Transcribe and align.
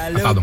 Ah, 0.00 0.20
pardon. 0.22 0.40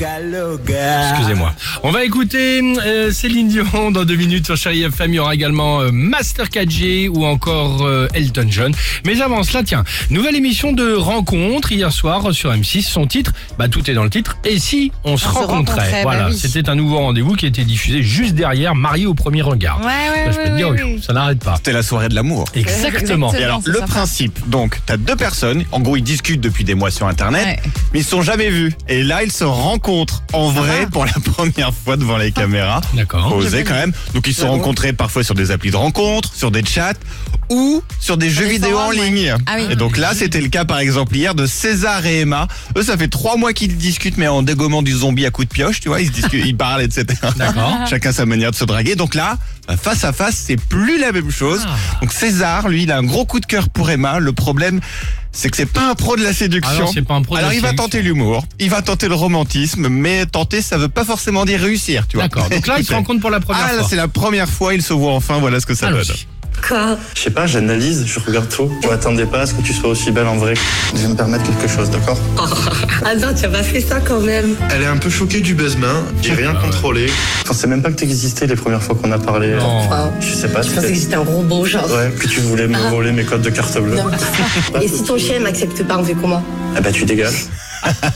Excusez-moi. 1.12 1.54
On 1.84 1.92
va 1.92 2.04
écouter 2.04 2.62
euh, 2.86 3.12
Céline 3.12 3.48
Dion 3.48 3.92
dans 3.92 4.04
deux 4.06 4.16
minutes 4.16 4.46
sur 4.46 4.58
Chérie 4.58 4.84
FM. 4.84 5.14
Il 5.14 5.16
y 5.16 5.20
aura 5.20 5.34
également 5.34 5.82
euh, 5.82 5.90
Master 5.92 6.48
4G 6.48 7.08
ou 7.10 7.26
encore 7.26 7.84
euh, 7.86 8.08
Elton 8.14 8.48
John. 8.50 8.74
Mais 9.06 9.22
avant 9.22 9.44
cela, 9.44 9.64
tiens, 9.64 9.84
nouvelle 10.10 10.36
émission 10.36 10.72
de 10.74 10.94
rencontre 10.94 11.72
hier 11.72 11.92
soir 11.92 12.34
sur 12.34 12.52
M6. 12.52 12.82
Son 12.84 13.08
titre, 13.08 13.32
bah 13.58 13.68
tout 13.70 13.90
est 13.90 13.94
dans 13.94 14.04
le 14.04 14.10
titre. 14.10 14.38
Et 14.46 14.60
si 14.60 14.92
on 15.04 15.18
se 15.18 15.26
On 15.28 15.32
se 15.32 15.38
rencontrait? 15.38 15.92
bah 15.92 15.98
Voilà, 16.04 16.28
oui. 16.30 16.38
c'était 16.38 16.70
un 16.70 16.76
nouveau 16.76 16.98
rendez-vous 16.98 17.34
qui 17.36 17.46
a 17.46 17.50
été 17.50 17.64
diffusé 17.64 18.04
juste 18.04 18.36
derrière 18.36 18.76
Marié 18.76 19.06
au 19.06 19.14
premier 19.14 19.42
regard. 19.42 19.80
Ouais, 19.84 20.32
je 20.32 20.36
peux 20.38 20.44
ouais, 20.44 20.50
te 20.52 20.56
dire, 20.56 20.70
oui, 20.70 21.02
ça 21.06 21.14
n'arrête 21.14 21.40
pas. 21.44 21.56
C'était 21.58 21.74
la 21.74 21.84
soirée 21.84 22.10
de 22.10 22.16
l'amour. 22.16 22.46
Exactement. 22.54 22.86
Exactement. 22.96 23.34
Et 23.34 23.44
alors, 23.44 23.62
le 23.66 23.74
sympa. 23.80 23.88
principe, 23.88 24.40
donc, 24.50 24.80
t'as 24.86 24.98
deux 24.98 25.16
personnes, 25.16 25.64
en 25.72 25.80
gros, 25.80 25.96
ils 25.98 26.04
discutent 26.04 26.42
depuis 26.42 26.64
des 26.64 26.76
mois 26.76 26.92
sur 26.92 27.08
Internet, 27.08 27.46
Ouais. 27.46 27.60
mais 27.94 28.00
ils 28.00 28.04
se 28.04 28.10
sont 28.12 28.22
jamais 28.22 28.50
vus. 28.50 28.74
Et 28.88 29.04
là, 29.04 29.24
ils 29.24 29.32
se 29.32 29.44
rencontrent 29.46 30.24
en 30.34 30.50
vrai 30.50 30.82
va. 30.82 30.88
pour 30.88 31.06
la 31.06 31.14
première 31.34 31.74
fois 31.74 31.98
devant 31.98 32.18
les 32.18 32.32
caméras. 32.32 32.82
D'accord. 32.94 33.30
Faut 33.30 33.36
oser 33.36 33.64
quand 33.64 33.74
même. 33.74 33.94
Donc, 34.14 34.28
ils 34.28 34.34
se 34.34 34.42
sont 34.42 34.50
rencontrés 34.50 34.94
parfois 34.94 35.24
sur 35.24 35.36
des 35.36 35.52
applis 35.52 35.72
de 35.72 35.78
rencontre, 35.78 36.34
sur 36.34 36.52
des 36.52 36.64
chats 36.64 36.94
ou 37.50 37.84
sur 38.00 38.18
des 38.18 38.30
jeux 38.30 38.46
vidéo 38.46 38.78
en 38.78 38.92
ligne. 38.92 39.36
Ah 39.46 39.56
oui. 39.58 39.68
Et 39.70 39.76
donc 39.76 39.98
là, 39.98 40.14
c'était 40.14 40.42
le 40.42 40.50
cas, 40.50 40.66
par 40.66 40.80
exemple, 40.80 41.16
hier 41.16 41.36
de 41.36 41.46
César 41.46 42.06
et 42.06 42.22
Emma. 42.22 42.48
Eux, 42.78 42.84
ça 42.84 42.98
fait 42.98 43.08
trois 43.08 43.38
mois 43.38 43.54
qu'ils 43.54 43.78
discutent, 43.78 44.18
mais 44.18 44.28
en 44.28 44.42
dégommant 44.42 44.82
du 44.82 44.92
zombie 44.92 45.26
à 45.26 45.32
coups 45.32 45.48
de 45.48 45.54
pioche, 45.54 45.80
tu 45.80 45.90
vois, 45.90 46.02
ils 46.02 46.08
se 46.08 46.12
discutent, 46.12 46.46
ils 46.46 46.58
parlent, 46.58 46.82
etc. 46.82 47.06
D'accord. 47.36 47.80
Chacun 47.90 48.12
sa 48.12 48.26
manière 48.26 48.52
de 48.52 48.56
se 48.56 48.66
draguer. 48.66 48.96
Donc 48.96 49.16
là, 49.16 49.38
face 49.82 50.04
à 50.04 50.14
face, 50.14 50.44
c'est 50.46 50.58
plus 50.58 51.00
la 51.00 51.12
même 51.12 51.32
chose. 51.32 51.66
Ah. 51.68 52.00
Donc 52.02 52.12
César, 52.12 52.68
lui, 52.68 52.84
il 52.84 52.92
a 52.92 52.98
un 52.98 53.04
gros 53.04 53.26
coup 53.26 53.40
de 53.40 53.46
cœur 53.46 53.70
pour 53.70 53.90
Emma. 53.90 54.20
Le 54.20 54.34
problème, 54.34 54.80
c'est 55.38 55.50
que 55.50 55.58
c'est 55.58 55.66
pas 55.66 55.90
un 55.90 55.96
pro 55.96 56.16
de 56.16 56.24
la 56.24 56.34
séduction. 56.34 56.74
Ah 56.78 56.86
non, 56.86 56.92
c'est 56.92 57.02
pas 57.02 57.14
un 57.16 57.22
pro 57.22 57.36
de 57.36 57.40
Alors 57.40 57.50
la 57.52 57.56
il 57.56 57.62
va 57.62 57.68
séduction. 57.70 57.86
tenter 57.90 58.02
l'humour, 58.02 58.46
il 58.60 58.70
va 58.70 58.82
tenter 58.82 59.08
le 59.08 59.16
romantisme, 59.16 59.88
mais 59.90 60.26
tenter, 60.26 60.62
ça 60.62 60.78
veut 60.78 60.88
pas 60.88 61.04
forcément 61.06 61.46
dire 61.46 61.60
réussir, 61.60 62.08
tu 62.08 62.18
vois. 62.18 62.24
D'accord. 62.28 62.50
Donc 62.50 62.66
là, 62.68 62.76
ils 62.80 62.86
se 62.86 62.94
rencontrent 62.96 63.22
pour 63.22 63.30
la 63.30 63.40
première 63.42 63.64
Ah 63.68 63.72
là, 63.74 63.80
fois. 63.80 63.88
c'est 63.90 63.96
la 63.98 64.08
première 64.08 64.50
fois, 64.50 64.74
ils 64.74 64.82
se 64.82 64.94
voient 64.94 65.14
enfin. 65.14 65.40
Voilà 65.40 65.60
ce 65.60 65.66
que 65.66 65.76
ça 65.76 65.92
donne. 65.92 66.04
Quoi 66.68 66.98
Je 67.16 67.22
sais 67.22 67.30
pas, 67.30 67.46
j'analyse, 67.48 68.06
je 68.08 68.20
regarde 68.20 68.50
tout. 68.50 68.72
Je 68.84 68.88
m'attendais 68.88 69.26
pas 69.26 69.42
à 69.42 69.46
ce 69.46 69.54
que 69.54 69.62
tu 69.62 69.74
sois 69.74 69.90
aussi 69.90 70.12
belle 70.12 70.28
en 70.28 70.36
vrai. 70.36 70.54
Je 70.96 71.02
vais 71.02 71.08
me 71.08 71.16
permettre 71.16 71.44
quelque 71.46 71.68
chose, 71.72 71.90
d'accord 71.90 72.18
Ah 73.06 73.16
non, 73.16 73.28
tu 73.38 73.46
as 73.46 73.50
pas 73.50 73.64
fait 73.64 73.82
ça 73.82 74.00
quand 74.00 74.20
même. 74.22 74.56
Elle 74.74 74.82
est 74.84 74.88
un 74.88 74.98
peu 74.98 75.10
choquée 75.10 75.42
du 75.42 75.54
baise-main, 75.54 76.04
j'ai 76.22 76.34
rien 76.34 76.54
contrôlé. 76.56 77.08
Je 77.08 77.44
pensais 77.48 77.68
même 77.68 77.82
pas 77.82 77.90
que 77.92 77.96
t'existais 77.96 78.48
les 78.48 78.56
premières 78.56 78.82
fois 78.82 78.96
qu'on 78.96 79.12
a 79.12 79.20
parlé. 79.20 79.54
Non. 79.56 79.64
Enfin, 79.66 80.12
Je 80.20 80.34
sais 80.34 80.48
pas, 80.48 80.62
je 80.62 80.70
pensais 80.70 80.76
que 80.76 80.82
c'était... 80.88 81.00
j'étais 81.00 81.16
un 81.16 81.20
robot, 81.20 81.66
genre. 81.66 81.86
Ouais, 81.86 82.12
que 82.20 82.28
tu 82.28 82.40
voulais 82.42 82.68
me 82.68 82.78
voler 82.90 83.12
mes 83.12 83.24
codes 83.26 83.42
de 83.42 83.50
carte 83.50 83.78
bleue. 83.80 83.96
Non, 83.96 84.06
Et 84.82 84.88
si 84.88 85.04
ton 85.04 85.18
chien 85.18 85.40
m'accepte 85.40 85.84
pas, 85.84 85.98
on 85.98 86.04
fait 86.04 86.16
comment? 86.16 86.44
Ah 86.76 86.82
bah 86.82 86.92
tu 86.92 87.06
dégages. 87.06 87.46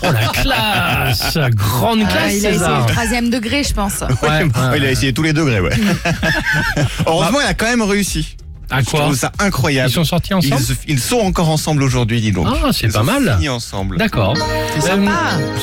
Oh 0.03 0.11
la 0.11 0.27
classe 0.41 1.37
Grande 1.55 1.99
Ah, 2.05 2.11
classe, 2.11 2.33
il 2.33 2.45
a 2.45 2.49
essayé 2.49 2.53
César. 2.53 2.85
le 2.87 2.91
troisième 2.93 3.29
degré, 3.29 3.63
je 3.63 3.73
pense. 3.73 4.01
Ouais, 4.01 4.27
Ouais, 4.29 4.43
ouais. 4.43 4.77
il 4.77 4.85
a 4.85 4.91
essayé 4.91 5.13
tous 5.13 5.23
les 5.23 5.33
degrés, 5.33 5.59
ouais. 5.61 5.71
Heureusement, 7.07 7.39
il 7.43 7.47
a 7.49 7.53
quand 7.53 7.65
même 7.67 7.81
réussi. 7.81 8.35
À 8.71 8.81
Je 8.81 8.85
quoi 8.85 8.99
trouve 8.99 9.15
ça 9.15 9.31
incroyable. 9.39 9.89
Ils 9.89 9.93
sont 9.93 10.03
sortis 10.03 10.31
ensemble? 10.35 10.61
Ils, 10.87 10.99
sont 10.99 11.17
encore 11.17 11.49
ensemble 11.49 11.81
aujourd'hui, 11.81 12.21
dis 12.21 12.31
donc. 12.31 12.45
Ah, 12.51 12.67
c'est 12.71 12.85
Ils 12.85 12.93
pas 12.93 13.01
ont 13.01 13.03
mal. 13.03 13.33
fini 13.37 13.49
ensemble. 13.49 13.97
D'accord. 13.97 14.37
C'est 14.75 14.81
sympa. 14.81 15.11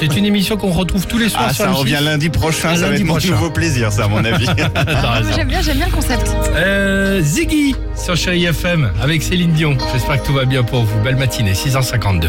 c'est 0.01 0.17
une 0.17 0.25
émission 0.25 0.57
qu'on 0.57 0.73
retrouve 0.73 1.07
tous 1.07 1.17
les 1.19 1.29
soirs 1.29 1.45
Ah, 1.51 1.55
sur 1.55 1.67
ça 1.67 1.71
M6. 1.71 1.75
revient 1.75 1.99
lundi 2.03 2.31
prochain, 2.31 2.75
ça 2.75 2.81
va 2.81 2.89
lundi 2.89 3.03
être 3.03 3.07
mon 3.07 3.13
prochain. 3.15 3.29
nouveau 3.31 3.51
plaisir, 3.51 3.93
ça, 3.93 4.07
à 4.07 4.09
mon 4.09 4.25
avis. 4.25 4.47
T'as 4.57 4.71
Ah, 5.05 5.11
raison. 5.13 5.31
J'aime 5.37 5.47
bien, 5.47 5.63
j'aime 5.63 5.77
bien 5.77 5.87
le 5.87 5.93
concept. 5.93 6.29
Euh, 6.57 7.23
Ziggy 7.23 7.77
sur 7.95 8.17
Chérie 8.17 8.45
FM 8.47 8.91
avec 9.01 9.23
Céline 9.23 9.53
Dion. 9.53 9.79
J'espère 9.93 10.21
que 10.21 10.27
tout 10.27 10.35
va 10.35 10.45
bien 10.45 10.65
pour 10.65 10.83
vous. 10.83 10.99
Belle 11.05 11.15
matinée, 11.15 11.53
6h52. 11.53 12.27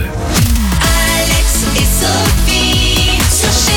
It's 1.60 1.90
Sophie 2.02 3.18
sur 3.32 3.77